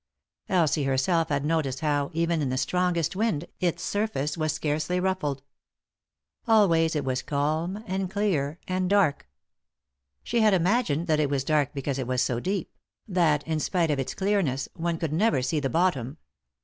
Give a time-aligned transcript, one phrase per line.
[0.49, 5.43] Elsie herself had noticed how, even in the strongest wind, its surface was scarcely ruffled.
[6.47, 9.29] Always it was calm, and clear, and dark.
[10.23, 12.75] She had imagined that it was dark because it was so deep,
[13.07, 16.17] that, in spite of its clearness, one could never see the bottom.